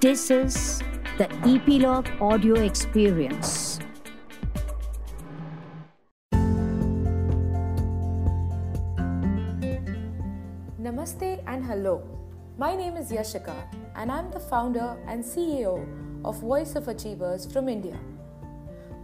[0.00, 0.82] This is
[1.18, 3.78] the Epilogue Audio Experience.
[10.80, 12.02] Namaste and hello.
[12.56, 13.54] My name is Yashika
[13.94, 15.86] and I'm the founder and CEO
[16.24, 18.00] of Voice of Achievers from India.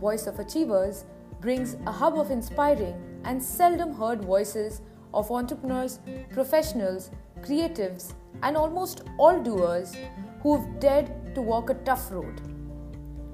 [0.00, 1.04] Voice of Achievers
[1.42, 4.80] brings a hub of inspiring and seldom heard voices
[5.12, 6.00] of entrepreneurs,
[6.32, 7.10] professionals,
[7.42, 9.94] creatives, and almost all doers
[10.42, 12.40] who've dared to walk a tough road.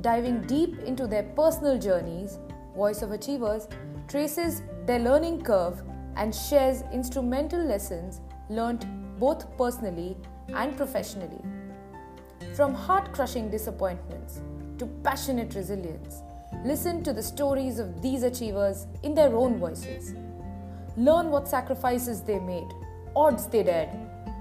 [0.01, 2.39] Diving deep into their personal journeys,
[2.75, 3.69] Voice of Achievers
[4.09, 5.83] traces their learning curve
[6.17, 8.87] and shares instrumental lessons learnt
[9.19, 10.17] both personally
[10.55, 11.41] and professionally.
[12.55, 14.41] From heart crushing disappointments
[14.79, 16.23] to passionate resilience,
[16.65, 20.15] listen to the stories of these achievers in their own voices.
[20.97, 22.69] Learn what sacrifices they made,
[23.15, 23.91] odds they dared,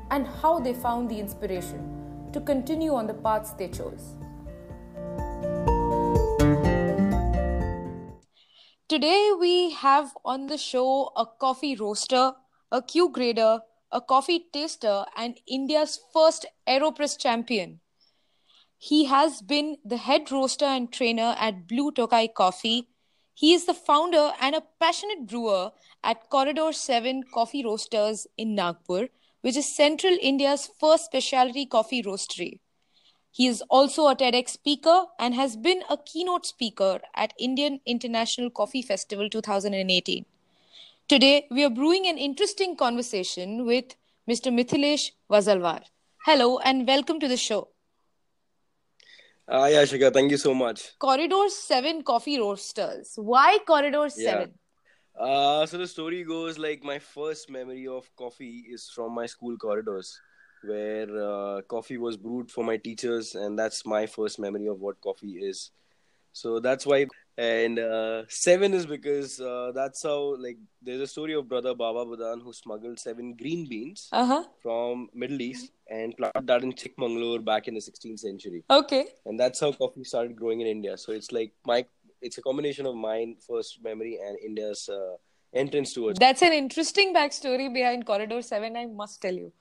[0.10, 2.01] and how they found the inspiration
[2.34, 4.16] to continue on the paths they chose.
[8.88, 12.34] Today, we have on the show a coffee roaster,
[12.72, 13.60] a Q grader,
[13.92, 17.80] a coffee taster, and India's first Aeropress champion.
[18.78, 22.88] He has been the head roaster and trainer at Blue Tokai Coffee.
[23.34, 25.72] He is the founder and a passionate brewer
[26.04, 29.08] at Corridor 7 Coffee Roasters in Nagpur,
[29.42, 32.60] which is Central India's first specialty coffee roastery.
[33.32, 38.50] He is also a TEDx speaker and has been a keynote speaker at Indian International
[38.50, 40.26] Coffee Festival 2018.
[41.08, 43.96] Today, we are brewing an interesting conversation with
[44.30, 44.54] Mr.
[44.54, 45.82] Mithilesh Vazalwar.
[46.26, 47.70] Hello and welcome to the show.
[49.48, 50.98] Uh, yeah, Shika, thank you so much.
[51.00, 53.14] Corridor 7 Coffee Roasters.
[53.16, 54.42] Why Corridor 7?
[54.42, 54.46] Yeah.
[55.20, 59.58] Uh, so the story goes like my first memory of coffee is from my school
[59.58, 60.20] corridors,
[60.64, 65.00] where uh, coffee was brewed for my teachers, and that's my first memory of what
[65.02, 65.72] coffee is.
[66.34, 67.08] So that's why.
[67.38, 72.06] And uh, seven is because uh, that's how like there's a story of brother Baba
[72.06, 74.44] Budan who smuggled seven green beans Uh-huh.
[74.62, 78.64] from Middle East and planted that in Chikmagalur back in the 16th century.
[78.70, 79.06] Okay.
[79.26, 80.98] and that's how coffee started growing in India.
[80.98, 81.86] So it's like my,
[82.22, 85.16] it's a combination of mine first memory and India's uh,
[85.54, 86.20] entrance towards.
[86.20, 89.52] That's an interesting backstory behind Corridor 7, I must tell you.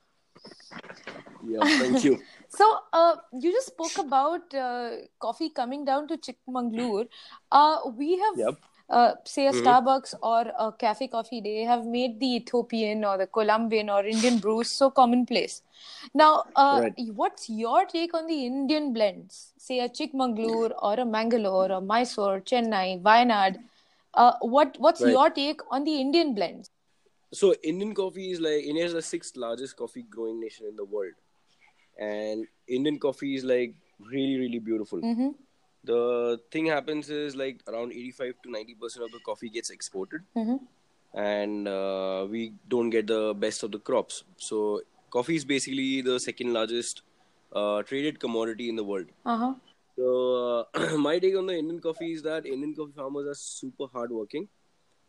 [1.47, 2.19] Yeah, thank you.
[2.53, 4.91] So, uh, you just spoke about uh,
[5.21, 7.06] coffee coming down to Chikmagalur.
[7.53, 8.54] Uh, we have, Yep.
[8.91, 9.62] Uh, say, a Mhm.
[9.62, 14.39] Starbucks or a cafe coffee day have made the Ethiopian or the Colombian or Indian
[14.39, 15.62] brews so commonplace.
[16.15, 16.95] Now, uh, Right.
[17.23, 19.53] what's your take on the Indian blends?
[19.59, 23.59] Say a Chikmagalur or a Mangalore or Mysore, Chennai, Wayanad.
[24.15, 25.12] Uh, what what's Right.
[25.12, 26.71] your take on the Indian blends?
[27.33, 30.84] So Indian coffee is like India is the sixth largest coffee growing nation in the
[30.84, 31.12] world,
[31.99, 34.99] and Indian coffee is like really really beautiful.
[35.01, 35.31] Mm-hmm.
[35.84, 40.22] The thing happens is like around 85 to 90 percent of the coffee gets exported,
[40.36, 40.56] Mm-hmm.
[41.18, 44.24] and uh, we don't get the best of the crops.
[44.36, 47.02] So coffee is basically the second largest
[47.52, 49.06] uh, traded commodity in the world.
[49.24, 49.54] Uh-huh.
[49.96, 53.86] So uh, my take on the Indian coffee is that Indian coffee farmers are super
[53.92, 54.48] hardworking,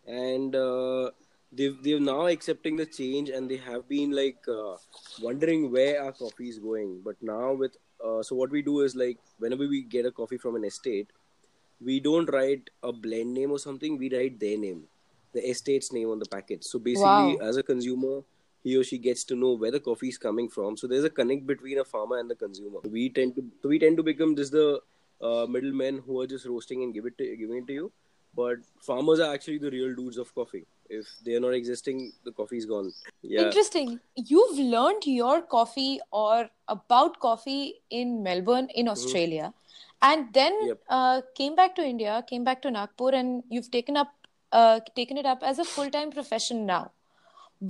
[0.08, 1.12] and uh,
[1.52, 4.76] they've they've now accepting the change, and they have been like uh,
[5.22, 7.02] wondering where our coffee is going.
[7.04, 7.76] But now with
[8.06, 11.08] uh, so what we do is like whenever we get a coffee from an estate,
[11.84, 13.98] we don't write a blend name or something.
[13.98, 14.84] We write their name,
[15.34, 16.64] the estate's name on the package.
[16.64, 17.48] So basically, Wow.
[17.48, 18.22] as a consumer,
[18.64, 20.78] he or she gets to know where the coffee is coming from.
[20.78, 22.80] So there's a connect between a farmer and the consumer.
[22.98, 24.80] We tend to so we tend to become just the
[25.22, 27.92] uh, middlemen who are just roasting and give it to, giving it to you.
[28.36, 30.66] But farmers are actually the real dudes of coffee.
[31.00, 32.92] If they are not existing, the coffee is gone.
[33.22, 33.44] Yeah.
[33.44, 34.00] Interesting.
[34.32, 39.54] You've learned your coffee or about coffee in Melbourne, in Australia,
[40.02, 40.68] and then Mm-hmm.
[40.68, 40.80] Yep.
[40.90, 44.14] uh, came back to India, came back to Nagpur, and you've taken up
[44.52, 46.92] uh, taken it up as a full time profession now.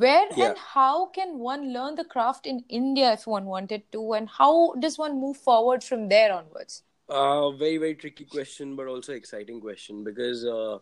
[0.03, 0.45] Where Yeah.
[0.49, 4.53] and how can one learn the craft in India if one wanted to, and how
[4.85, 6.83] does one move forward from there onwards?
[7.09, 10.79] Uh, very very tricky question, but also exciting question because uh,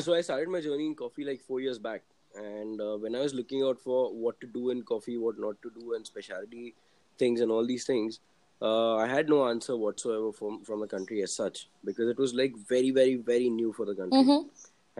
[0.00, 2.02] so I started my journey in coffee like four years back,
[2.36, 5.60] and uh, when I was looking out for what to do in coffee, what not
[5.62, 6.74] to do, and specialty
[7.18, 8.20] things and all these things,
[8.60, 12.34] uh, I had no answer whatsoever from from the country as such because it was
[12.34, 14.48] like very very very new for the country Mm-hmm.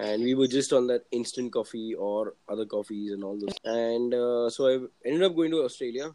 [0.09, 3.55] and we were just on that instant coffee or other coffees and all those.
[3.65, 4.75] And uh, so I
[5.09, 6.11] ended up going to Australia.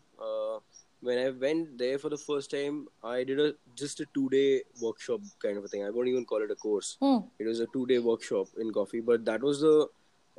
[1.07, 3.49] When I went there for the first time, I did a
[3.81, 5.83] just a two day workshop kind of a thing.
[5.85, 6.89] I won't even call it a course.
[7.01, 7.17] Hmm.
[7.39, 9.75] It was a two day workshop in coffee, but that was the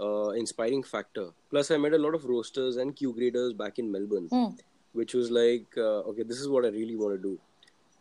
[0.07, 1.29] uh, inspiring factor.
[1.51, 4.49] Plus, I met a lot of roasters and Q graders back in Melbourne, Hmm.
[5.01, 7.37] which was like, uh, okay, this is what I really want to do.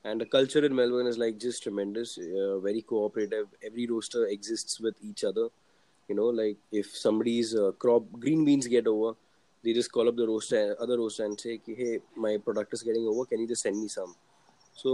[0.09, 2.11] and the culture in Melbourne is like just tremendous,
[2.41, 3.47] uh, very cooperative.
[3.69, 5.45] Every roaster exists with each other.
[6.11, 9.09] You know, like if somebody's uh, crop green beans get over,
[9.67, 13.07] they just call up the roaster, other roaster, and say, "Hey, my product is getting
[13.13, 13.25] over.
[13.31, 14.13] Can you just send me some?"
[14.81, 14.93] So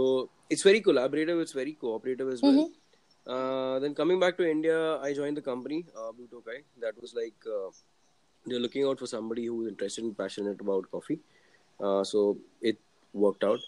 [0.50, 1.42] it's very collaborative.
[1.46, 2.64] It's very cooperative as well.
[3.34, 6.56] Uh, then coming back to India, I joined the company uh, Blue Tokai.
[6.86, 7.70] That was like uh,
[8.46, 11.20] they're looking out for somebody who's interested and passionate about coffee.
[11.80, 12.78] Uh, so it
[13.12, 13.60] worked out.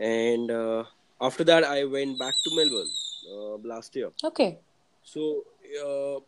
[0.00, 0.84] And uh,
[1.20, 2.92] after that, I went back to Melbourne
[3.32, 4.10] uh, last year.
[4.24, 4.58] Okay.
[5.02, 5.44] So,
[5.86, 6.20] uh,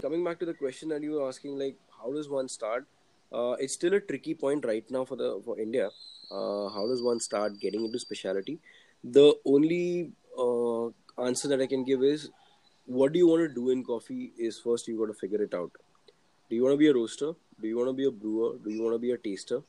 [0.00, 2.86] coming back to the question that you were asking, like, how does one start?
[3.32, 5.90] Uh, it's still a tricky point right now for the for India.
[6.30, 8.58] Uh, how does one start getting into specialty?
[9.02, 10.86] The only uh,
[11.22, 12.30] answer that I can give is,
[12.86, 14.32] what do you want to do in coffee?
[14.36, 15.70] Is first you got to figure it out.
[16.48, 17.32] Do you want to be a roaster?
[17.60, 18.56] Do you want to be a brewer?
[18.64, 19.62] Do you want to be a taster?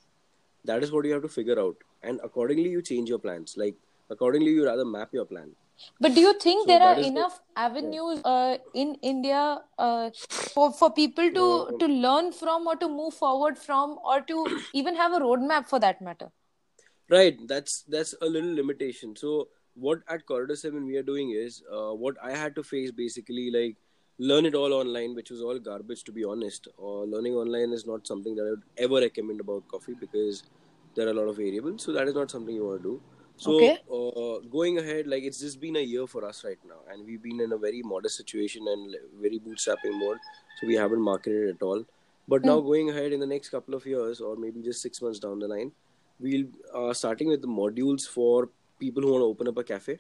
[0.66, 3.56] That is what you have to figure out, and accordingly you change your plans.
[3.58, 3.76] Like
[4.10, 5.52] accordingly, you rather map your plan.
[6.00, 10.10] But do you think So there are is the- enough avenues uh, in India uh,
[10.54, 11.48] for for people to
[11.80, 15.80] to learn from or to move forward from or to even have a roadmap for
[15.80, 16.32] that matter?
[17.10, 19.16] Right, that's that's a little limitation.
[19.16, 22.92] So what at Corridor Seven we are doing is uh, what I had to face
[22.92, 23.76] basically like
[24.18, 26.68] learn it all online, which was all garbage to be honest.
[26.80, 30.44] Uh, learning online is not something that I would ever recommend about coffee because
[30.96, 31.84] there are a lot of variables.
[31.84, 33.02] So that is not something you want to do.
[33.44, 33.78] So Okay.
[34.00, 37.22] uh, going ahead, like it's just been a year for us right now, and we've
[37.24, 38.96] been in a very modest situation and
[39.26, 40.18] very bootstrapping mode.
[40.60, 41.84] So we haven't marketed at all.
[42.28, 45.20] But now going ahead in the next couple of years, or maybe just six months
[45.20, 45.72] down the line,
[46.20, 48.50] we'll uh, starting with the modules for
[48.80, 50.00] people who want to open up a cafe.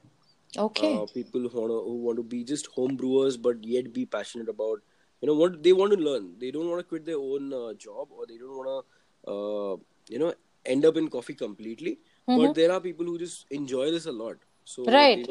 [0.58, 0.94] Okay.
[0.94, 4.06] Uh, people who want to who want to be just home brewers, but yet be
[4.06, 4.80] passionate about
[5.22, 6.34] you know what they want to learn.
[6.40, 9.76] They don't want to quit their own uh, job, or they don't want to uh,
[10.10, 10.34] you know
[10.66, 12.00] end up in coffee completely.
[12.28, 14.38] But there are people who just enjoy this a lot.
[14.64, 15.28] So Right.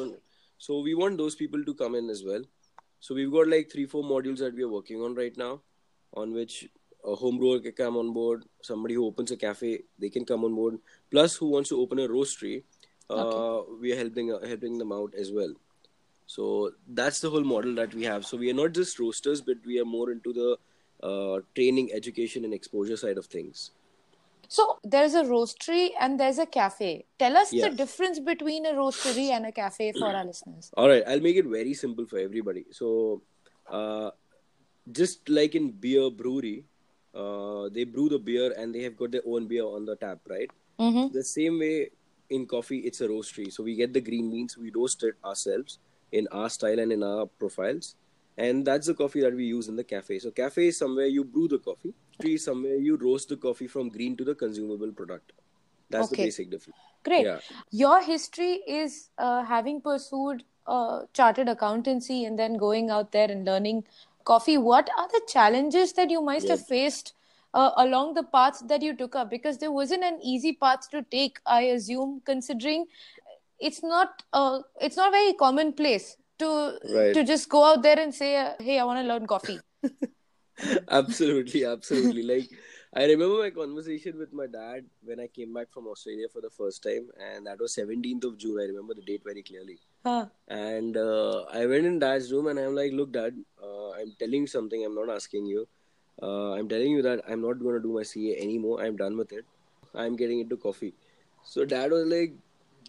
[0.58, 2.42] so we want those people to come in as well.
[3.00, 5.62] So we've got like three, four modules that we are working on right now,
[6.14, 6.68] on which
[7.04, 8.44] a home brewer can come on board.
[8.62, 10.78] Somebody who opens a cafe, they can come on board.
[11.10, 12.62] Plus, who wants to open a roastery,
[13.08, 15.54] uh, we are helping uh, helping them out as well.
[16.26, 18.24] So that's the whole model that we have.
[18.26, 20.58] So we are not just roasters, but we are more into the
[21.02, 23.70] uh, training, education, and exposure side of things.
[24.50, 27.06] So there's a roastery and there's a cafe.
[27.18, 27.68] Tell us Yeah.
[27.68, 30.70] the difference between a roastery and a cafe for our listeners.
[30.76, 32.64] All right, I'll make it very simple for everybody.
[32.72, 33.22] So,
[33.70, 34.10] uh,
[34.90, 36.64] just like in beer brewery,
[37.14, 40.18] uh, they brew the beer and they have got their own beer on the tap,
[40.28, 40.50] right?
[40.80, 41.12] Mm-hmm.
[41.12, 41.90] The same way
[42.28, 43.52] in coffee, it's a roastery.
[43.52, 45.78] So we get the green beans, we roast it ourselves
[46.10, 47.94] in our style and in our profiles,
[48.36, 50.18] and that's the coffee that we use in the cafe.
[50.18, 51.94] So cafe is somewhere you brew the coffee.
[52.20, 55.32] Tree somewhere you roast the coffee from green to the consumable product.
[55.90, 56.24] That's the Okay.
[56.26, 56.78] basic difference.
[57.04, 57.24] Great.
[57.26, 57.38] Yeah.
[57.70, 63.44] Your history is uh, having pursued uh, chartered accountancy and then going out there and
[63.44, 63.84] learning
[64.24, 64.58] coffee.
[64.58, 67.14] What are the challenges that you must have faced
[67.54, 69.30] uh, along the path that you took up?
[69.30, 72.86] Because there wasn't an easy path to take, I assume, considering
[73.58, 77.14] it's not uh, it's not very commonplace to Right.
[77.14, 79.60] to just go out there and say, uh, "Hey, I want to learn coffee."
[80.90, 82.22] absolutely absolutely.
[82.22, 82.50] Like
[82.94, 86.50] i remember my conversation with my dad when i came back from australia for the
[86.50, 88.58] first time and that was 17th of june.
[88.60, 89.78] I remember the date very clearly.
[90.04, 90.26] Huh.
[90.48, 94.42] and uh, i went in dad's room and i'm like look dad uh, i'm telling
[94.42, 94.84] you something.
[94.84, 95.66] I'm not asking you.
[96.22, 98.82] Uh, i'm telling you that i'm not going to do my ca anymore.
[98.82, 99.44] I'm done with it.
[99.94, 100.94] I'm getting into coffee.
[101.44, 102.34] So dad was like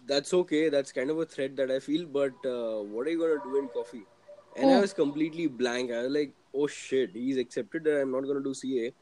[0.06, 0.68] that's okay.
[0.68, 3.44] That's kind of a threat that i feel but uh, what are you going to
[3.50, 4.04] do in coffee
[4.56, 5.90] and I was completely blank.
[5.92, 8.92] I was like, oh shit, he's accepted that I'm not going to do CA,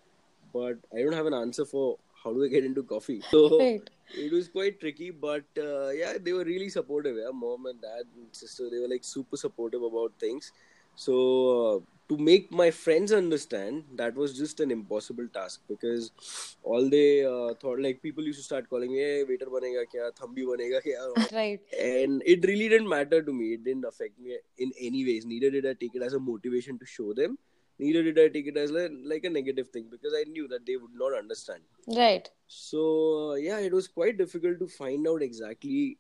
[0.53, 3.23] but I don't have an answer for how do I get into coffee.
[3.31, 3.89] So Right.
[4.15, 7.17] it was quite tricky, but uh, yeah, they were really supportive.
[7.17, 10.53] Yeah, mom and dad and sister, they were like super supportive about things.
[10.97, 11.15] So
[11.77, 16.11] uh, to make my friends understand, that was just an impossible task because
[16.65, 20.11] all they uh, thought like people used to start calling me, hey, waiter banega kya,
[20.21, 21.61] thambi banega kya, Right.
[21.81, 23.53] and it really didn't matter to me.
[23.55, 25.25] It didn't affect me in any ways.
[25.25, 27.39] Neither did I take it as a motivation to show them.
[27.79, 30.67] Neither did I take it as like, like a negative thing because I knew that
[30.67, 31.61] they would not understand.
[31.87, 32.29] Right.
[32.49, 35.99] So uh, yeah, it was quite difficult to find out exactly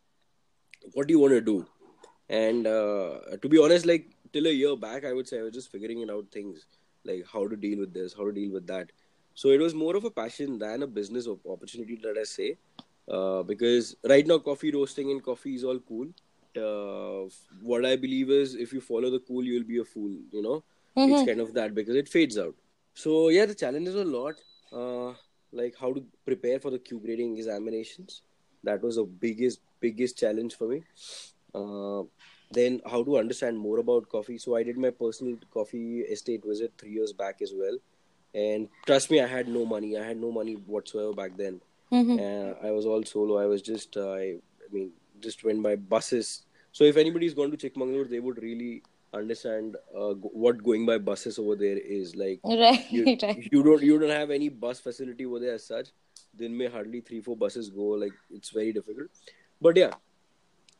[0.94, 1.66] what do you want to do.
[2.28, 5.52] And uh, to be honest, like till a year back, I would say I was
[5.54, 6.66] just figuring it out things
[7.04, 8.90] like how to deal with this, how to deal with that.
[9.34, 12.56] So it was more of a passion than a business op- opportunity that I say.
[13.08, 16.08] Uh, because right now, coffee roasting and coffee is all cool.
[16.56, 17.28] Uh,
[17.62, 20.10] what I believe is if you follow the cool, you'll be a fool.
[20.32, 20.62] You know,
[20.96, 22.54] it's kind of that because it fades out.
[22.94, 24.40] So yeah, the challenges are a lot.
[24.72, 25.14] Uh,
[25.52, 28.22] like how to prepare for the Q grading examinations.
[28.68, 30.78] that was the biggest biggest challenge for me
[31.54, 32.02] uh,
[32.50, 34.38] then how to understand more about coffee.
[34.38, 37.78] So i did my personal coffee estate visit three years back as well.
[38.34, 39.96] And trust me i had no money.
[39.98, 41.60] I had no money whatsoever back then.
[41.92, 42.18] Mm-hmm.
[42.20, 43.38] uh, i was all solo.
[43.38, 46.42] I was just uh, I, I mean just went by buses
[46.72, 50.98] so if anybody's gone to chikmagalur they would really understand uh, go- what going by
[50.98, 52.14] buses over there is.
[52.16, 53.48] Like Right, you, right.
[53.52, 55.90] you don't you don't have any bus facility over there as such.
[56.32, 57.90] Then may hardly three four buses go.
[58.04, 59.08] Like it's very difficult.
[59.60, 59.92] But yeah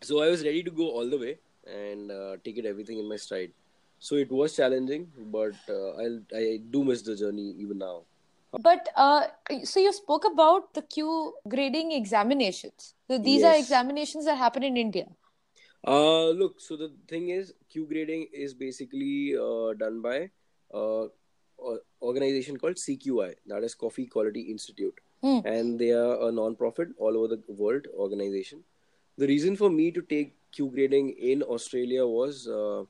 [0.03, 1.39] so i was ready to go all the way
[1.71, 3.53] and uh, take it everything in my stride
[3.99, 7.97] so it was challenging but uh, i'll i do miss the journey even now
[8.65, 9.21] But uh,
[9.71, 11.11] so you spoke about the Q
[11.53, 12.87] grading examinations.
[13.11, 15.05] So these are examinations that happen in India.
[15.87, 20.17] Uh, look, so the thing is, Q grading is basically uh, done by
[20.75, 21.05] uh,
[22.03, 25.39] organization called CQI, that is Coffee Quality Institute, Hmm.
[25.45, 28.65] and they are a non-profit all over the world organization.
[29.19, 32.85] The reason for me to take Q grading in Australia was, uh,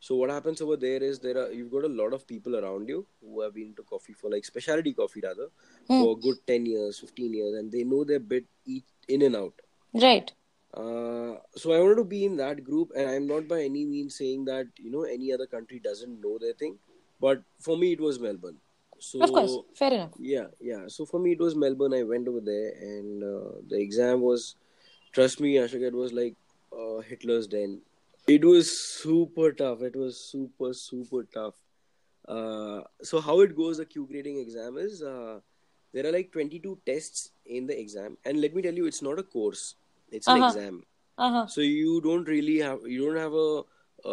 [0.00, 2.88] so what happens over there is there are you've got a lot of people around
[2.88, 5.48] you who have been to coffee for like specialty coffee rather
[5.86, 9.36] for a good ten years, fifteen years, and they know their bit each in and
[9.36, 9.54] out.
[9.94, 10.32] Right.
[10.74, 14.16] Uh, so I wanted to be in that group, and I'm not by any means
[14.16, 16.78] saying that you know any other country doesn't know their thing,
[17.20, 18.56] but for me it was Melbourne.
[18.98, 19.56] So Of course.
[19.74, 20.10] Fair enough.
[20.18, 20.84] yeah, yeah.
[20.88, 21.94] So for me it was Melbourne.
[21.94, 24.56] I went over there, and uh, the exam was,
[25.12, 26.34] trust me, Ashika, it was like
[26.78, 27.80] uh, Hitler's den.
[28.28, 29.82] It was super tough.
[29.82, 31.54] It was super super tough.
[32.26, 35.40] Uh, so how it goes, the Q grading exam is uh,
[35.92, 39.18] there are like 22 tests in the exam, and let me tell you, it's not
[39.18, 39.74] a course;
[40.10, 40.46] it's an Uh-huh.
[40.48, 40.82] exam.
[41.18, 41.46] Uh huh.
[41.46, 43.62] So you don't really have you don't have a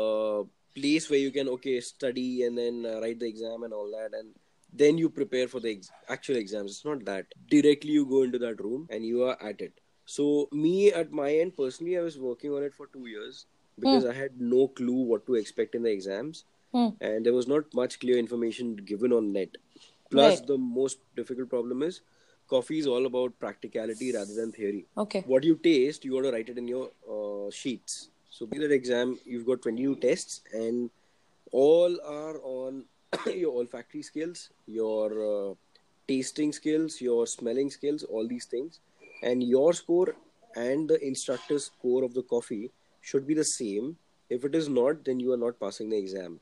[0.02, 0.44] uh,
[0.76, 4.14] place where you can okay study and then uh, write the exam and all that,
[4.20, 4.34] and
[4.74, 6.72] then you prepare for the ex- actual exams.
[6.78, 9.81] It's not that directly you go into that room and you are at it.
[10.12, 13.46] So me at my end personally, I was working on it for two years
[13.80, 16.90] because I had no clue what to expect in the exams, Hmm.
[17.10, 19.56] and there was not much clear information given on net.
[20.16, 20.48] Plus, Right.
[20.52, 22.02] the most difficult problem is
[22.54, 25.22] coffee is all about practicality rather than theory Okay.
[25.34, 26.86] what you taste, you got to write it in your
[27.18, 27.98] uh, sheets.
[28.30, 30.90] So, in that exam, you've got 22 tests, and
[31.52, 32.86] all are on
[33.44, 35.54] your olfactory skills, your uh,
[36.08, 38.80] tasting skills, your smelling skills, all these things.
[39.22, 40.16] And your score
[40.56, 43.98] and the instructor's score of the coffee should be the same.
[44.30, 46.40] If it is not, then you are not passing the exam.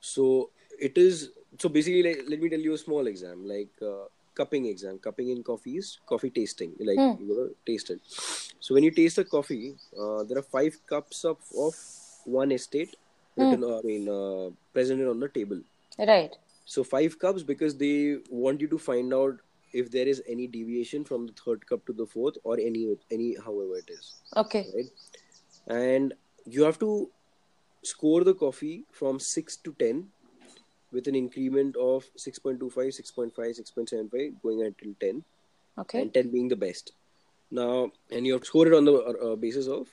[0.00, 4.04] So, it is so basically, like, let me tell you a small exam like uh,
[4.34, 4.98] cupping exam.
[4.98, 6.72] Cupping in coffee is coffee tasting.
[6.78, 7.22] Like, Hmm.
[7.22, 8.00] you gotta taste it.
[8.60, 11.74] So when you taste a coffee, uh, there are five cups of, of
[12.24, 12.96] one estate
[13.36, 15.60] written, I mean, uh, presented on the table.
[15.98, 16.36] Right.
[16.64, 19.38] So five cups because they want you to find out
[19.72, 23.36] if there is any deviation from the third cup to the fourth or any any
[23.44, 24.66] however it is, Okay.
[24.74, 24.90] right?
[25.66, 26.14] And
[26.46, 27.10] you have to
[27.82, 30.08] score the coffee from six to ten
[30.92, 35.24] with an increment of 6.25, 6.5, 6.75 going until 10
[35.78, 36.00] Okay.
[36.00, 36.92] and 10 being the best.
[37.50, 39.88] Now, and you have scored it on the uh, basis of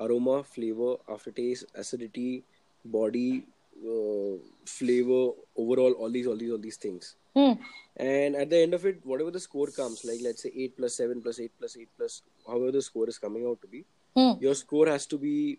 [0.00, 2.44] aroma, flavor, aftertaste, acidity,
[2.84, 3.44] body,
[3.86, 4.36] uh,
[4.66, 7.16] flavor, overall, all these, all these, all these things.
[7.34, 7.52] Hmm.
[7.96, 10.94] And at the end of it, whatever the score comes, like let's say 8 plus
[10.96, 14.32] 7 plus 8 plus 8 plus, however the score is coming out to be, Hmm.
[14.40, 15.58] your score has to be,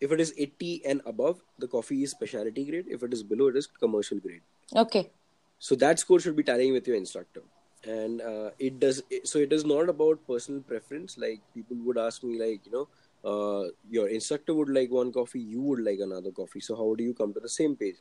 [0.00, 2.86] if it is 80 and above, the coffee is specialty grade.
[2.88, 4.42] If it is below, it is commercial grade.
[4.74, 5.10] Okay.
[5.58, 7.42] So that score should be tallying with your instructor.
[7.84, 9.02] And uh, it does.
[9.24, 11.18] So it is not about personal preference.
[11.18, 12.88] Like people would ask me, like you know,
[13.24, 16.60] uh, your instructor would like one coffee, you would like another coffee.
[16.60, 17.96] So how do you come to the same page?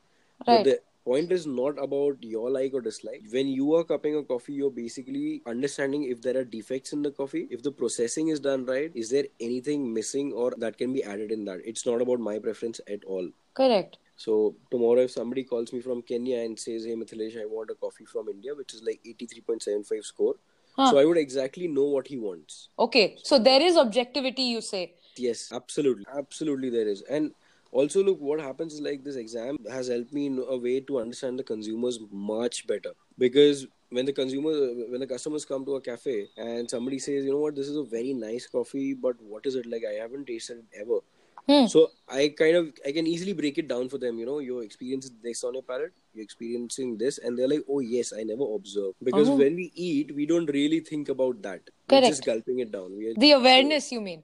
[0.48, 0.58] Right.
[0.58, 3.24] But the point is not about your like or dislike.
[3.30, 7.12] When you are cupping a coffee, you're basically understanding if there are defects in the
[7.12, 11.04] coffee, if the processing is done right, is there anything missing or that can be
[11.04, 11.60] added in that.
[11.66, 13.30] It's not about my preference at all.
[13.54, 13.98] Correct.
[14.16, 17.76] So tomorrow, if somebody calls me from Kenya and says, "Hey, Mithilesh, I want a
[17.76, 20.36] coffee from India, which is like 83.75 score,"
[20.76, 20.92] Huh.
[20.92, 22.70] so I would exactly know what he wants.
[22.78, 23.18] Okay.
[23.24, 24.94] So there is objectivity, you say.
[25.18, 27.02] Yes, absolutely, absolutely, there is.
[27.10, 27.32] And
[27.72, 31.00] also, look, what happens is like this exam has helped me in a way to
[31.00, 34.52] understand the consumers much better because when the consumer,
[34.90, 37.76] when the customers come to a cafe and somebody says, "You know what, this is
[37.78, 39.84] a very nice coffee, but what is it like?
[39.90, 41.00] I haven't tasted it ever."
[41.48, 41.66] Hmm.
[41.68, 44.18] So I kind of I can easily break it down for them.
[44.18, 47.66] You know, your experience is this on your palate, you're experiencing this, and they're like,
[47.70, 49.38] "Oh yes, I never observed." Because Oh.
[49.44, 51.70] when we eat, we don't really think about that.
[51.90, 52.96] We're just gulping it down.
[52.98, 54.24] We are The awareness, you mean?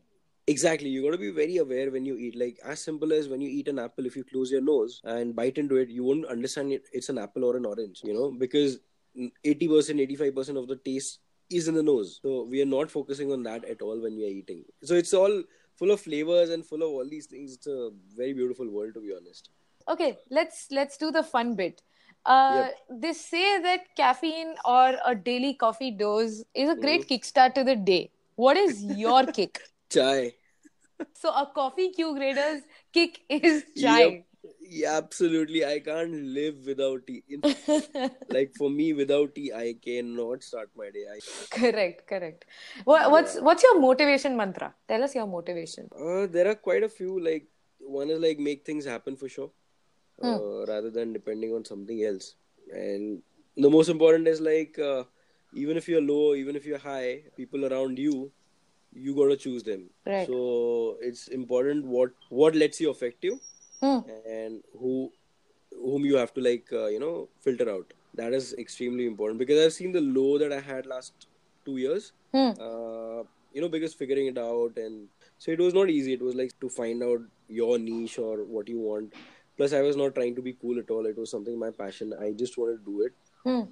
[0.50, 0.90] Exactly.
[0.90, 2.36] You got to be very aware when you eat.
[2.36, 5.36] Like as simple as when you eat an apple, if you close your nose and
[5.36, 8.02] bite into it, you won't understand it, it's an apple or an orange.
[8.04, 8.80] You know, because
[9.44, 11.20] eighty percent, eighty-five percent of the taste
[11.60, 12.20] is in the nose.
[12.24, 14.64] So we are not focusing on that at all when we are eating.
[14.84, 15.44] So it's all
[15.76, 17.54] full of flavors and full of all these things.
[17.54, 19.50] It's a very beautiful world, to be honest.
[19.88, 21.82] Okay, let's let's do the fun bit.
[22.26, 27.64] Uh, They say that caffeine or a daily coffee dose is a great kickstart to
[27.64, 28.12] the day.
[28.36, 29.62] What is your kick?
[29.90, 30.34] Chai.
[31.14, 32.62] So a coffee Q grader's
[32.94, 34.00] kick is chai.
[34.02, 34.26] Yep.
[34.62, 35.66] Yeah, absolutely.
[35.66, 37.24] I can't live without tea.
[38.30, 41.06] Like for me, without tea, I cannot start my day.
[41.14, 42.46] I, Correct, correct.
[42.86, 44.74] What, what's what's your motivation mantra?
[44.88, 45.90] Tell us your motivation.
[46.00, 47.20] uh, there are quite a few.
[47.20, 47.48] Like
[47.80, 49.52] one is like make things happen for sure,
[50.22, 50.36] Hmm.
[50.36, 52.36] uh, rather than depending on something else.
[52.72, 53.22] And
[53.58, 55.04] the most important is like uh,
[55.56, 58.32] even if you're low, even if you're high, people around you,
[59.08, 59.84] you gotta choose them.
[60.06, 60.28] Right.
[60.28, 63.40] So it's important what what lets you affect you.
[63.84, 64.00] Hmm.
[64.30, 64.94] and who
[65.82, 69.60] whom you have to like uh, you know filter out that is extremely important because
[69.66, 71.28] i've seen the low that i had last
[71.68, 72.50] two years Hmm.
[72.68, 73.22] uh,
[73.54, 75.08] you know because figuring it out and
[75.46, 77.22] so it was not easy it was like to find out
[77.62, 79.14] your niche or what you want
[79.58, 82.14] plus i was not trying to be cool at all it was something my passion
[82.28, 83.14] i just wanted to do it
[83.48, 83.64] Hmm.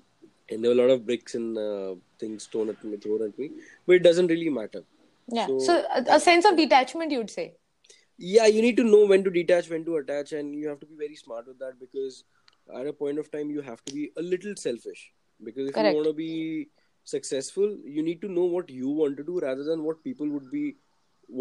[0.49, 3.37] and there were a lot of bricks and uh, things thrown at me thrown at
[3.43, 3.49] me
[3.85, 4.83] but it doesn't really matter
[5.31, 5.47] Yeah.
[5.47, 7.47] So- So, a, a sense of detachment, you'd say.
[8.27, 10.87] yeah you need to know when to detach when to attach and you have to
[10.91, 12.15] be very smart with that because
[12.79, 15.03] at a point of time you have to be a little selfish
[15.49, 15.89] because if Correct.
[15.91, 16.69] you want to be
[17.11, 20.47] successful you need to know what you want to do rather than what people would
[20.55, 20.63] be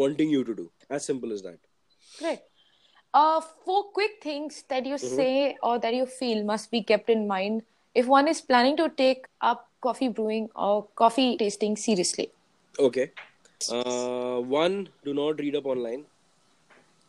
[0.02, 0.66] wanting you to do
[0.98, 1.58] as simple as that
[2.18, 2.40] Great.
[3.22, 7.26] Uh, four quick things that you say or that you feel must be kept in
[7.26, 7.62] mind
[7.94, 10.74] if one is planning to take up coffee brewing or
[11.04, 12.28] coffee tasting seriously.
[12.90, 13.10] okay
[13.70, 16.04] uh, one do not read up online.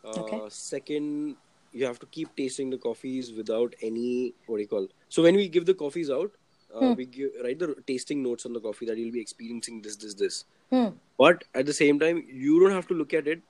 [0.04, 0.40] Uh, Okay.
[0.48, 1.36] second
[1.72, 5.36] you have to keep tasting the coffees without any what do you call so when
[5.36, 6.30] we give the coffees out
[6.74, 9.96] uh, we give write the tasting notes on the coffee that you'll be experiencing this
[9.96, 10.44] this this.
[10.70, 10.88] Hmm.
[11.18, 13.40] but at the same time you don't have to look at it.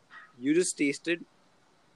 [0.40, 1.20] You just taste it.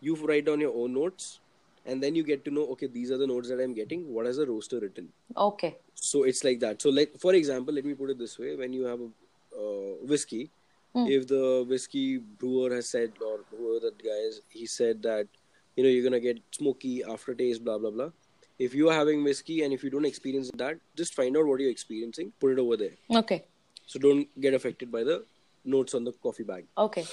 [0.01, 1.41] You write down your own notes
[1.87, 4.12] and then you get to know okay these are the notes that i'm getting.
[4.12, 5.09] What has the roaster written?
[5.37, 5.77] Okay.
[5.95, 6.83] so it's like that.
[6.83, 8.57] So like for example let me put it this way.
[8.57, 9.11] When you have a
[9.62, 10.51] uh, whiskey
[10.94, 15.26] if the whiskey brewer has said or whoever that guy is he said that
[15.76, 18.11] you know you're gonna get smoky aftertaste blah blah blah
[18.59, 21.61] if you are having whiskey and if you don't experience that just find out what
[21.61, 23.40] you're experiencing put it over there Okay.
[23.87, 25.24] so don't get affected by the
[25.64, 27.05] notes on the coffee bag Okay.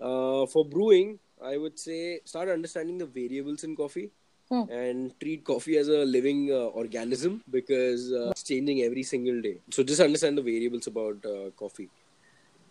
[0.00, 4.10] uh, for brewing, I would say start understanding the variables in coffee
[4.50, 4.64] Hmm.
[4.78, 9.54] and treat coffee as a living uh, organism because uh, it's changing every single day.
[9.76, 11.88] So just understand the variables about uh, coffee.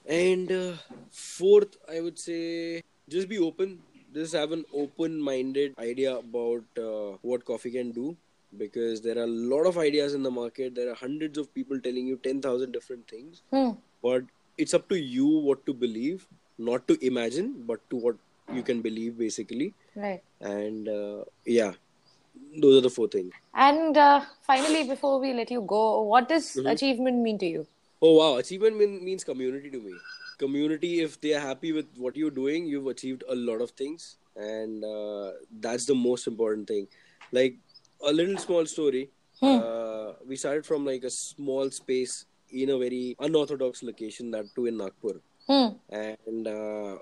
[0.08, 0.74] And uh,
[1.12, 3.80] fourth, I would say just be open.
[4.14, 8.16] Just have an open-minded idea about uh, what coffee can do
[8.58, 10.76] because there are a lot of ideas in the market.
[10.76, 13.72] There are hundreds of people telling you 10,000 different things Hmm.
[14.04, 14.24] but
[14.58, 16.28] it's up to you what to believe
[16.60, 18.16] not to imagine but to what
[18.54, 20.22] you can believe basically Right.
[20.42, 21.74] and uh, yeah
[22.62, 26.56] those are the four things And uh, finally, before we let you go, what does
[26.58, 27.68] achievement mean to you?
[28.04, 28.38] Oh wow.
[28.38, 29.94] Achievement mean, means community to me.
[30.38, 34.18] Community if they are happy with what you're doing you've achieved a lot of things.
[34.36, 36.88] And uh, that's the most important thing.
[37.32, 37.56] Like
[38.06, 39.10] a little small story.
[39.42, 44.68] Uh, we started from like a small space in a very unorthodox location that too
[44.68, 45.20] in nagpur.
[45.48, 45.76] Hmm.
[45.90, 46.96] and uh,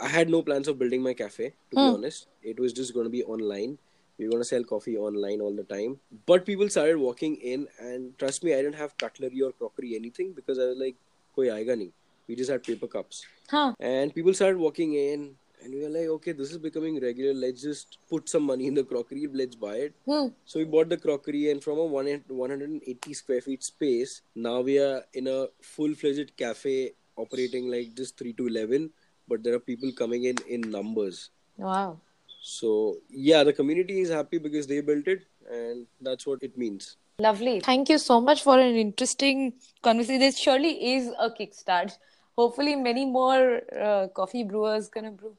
[0.00, 1.52] I had no plans of building my cafe.
[1.70, 3.78] To be honest, it was just going to be online.
[4.20, 5.92] We were going to sell coffee online all the time.
[6.30, 10.32] But people started walking in, and trust me, I didn't have cutlery or crockery anything
[10.40, 10.96] because I was like,
[11.36, 11.86] "Koi aayega nahi."
[12.28, 13.68] We just had paper cups, Huh.
[13.92, 15.24] and people started walking in,
[15.62, 17.32] and we were like, "Okay, this is becoming regular.
[17.46, 19.24] Let's just put some money in the crockery.
[19.42, 20.28] Let's buy it." Hmm.
[20.52, 24.14] So we bought the crockery, and from a one 180 square feet space,
[24.48, 25.38] now we are in a
[25.74, 26.76] full-fledged cafe
[27.24, 28.90] operating like just 3 to 11
[29.28, 31.18] but there are people coming in in numbers
[31.58, 32.00] Wow.
[32.40, 36.96] So yeah the community is happy because they built it and that's what it means
[37.18, 37.60] Lovely.
[37.60, 40.20] Thank you so much for an interesting conversation.
[40.20, 41.92] This surely is a kickstart.
[42.38, 45.36] Hopefully, many more uh, coffee brewers gonna brew.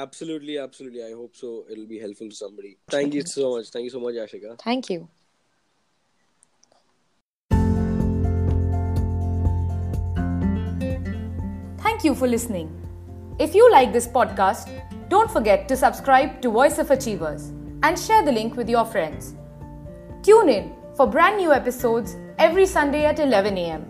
[0.00, 3.84] absolutely absolutely i hope so it'll be helpful to somebody thank you so much thank
[3.84, 5.08] you so much ashika Thank you.
[11.78, 12.68] Thank you for listening.
[13.38, 14.68] If you like this podcast,
[15.08, 17.48] don't forget to subscribe to Voice of Achievers
[17.82, 19.34] and share the link with your friends.
[20.22, 23.86] Tune in for brand new episodes every Sunday at 11 a.m.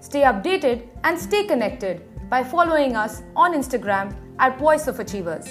[0.00, 5.48] Stay updated and stay connected by following us on Instagram at Voice of Achievers.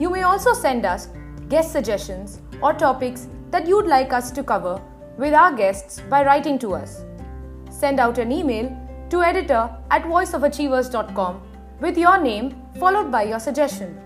[0.00, 1.08] You may also send us
[1.48, 4.80] guest suggestions or topics that you'd like us to cover
[5.16, 7.04] with our guests by writing to us.
[7.70, 8.68] send out an email
[9.10, 11.47] to editor at voiceofachievers.com
[11.80, 13.98] with your name followed by your suggestion.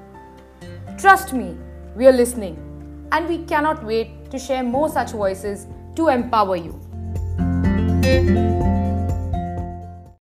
[0.99, 1.57] Trust me,
[1.97, 2.57] we are listening
[3.13, 6.79] and we cannot wait to share more such voices to empower you.